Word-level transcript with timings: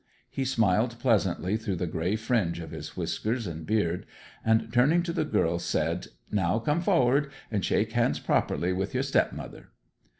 He 0.31 0.45
smiled 0.45 0.97
pleasantly 0.97 1.57
through 1.57 1.75
the 1.75 1.85
grey 1.85 2.15
fringe 2.15 2.59
of 2.59 2.71
his 2.71 2.97
whiskers 2.97 3.45
and 3.45 3.67
beard, 3.67 4.07
and 4.43 4.73
turning 4.73 5.03
to 5.03 5.13
the 5.13 5.25
girls 5.25 5.63
said, 5.63 6.07
'Now 6.31 6.57
come 6.57 6.81
forrard, 6.81 7.29
and 7.51 7.63
shake 7.63 7.91
hands 7.91 8.17
properly 8.17 8.73
with 8.73 8.95
your 8.95 9.03
stepmother.' 9.03 9.69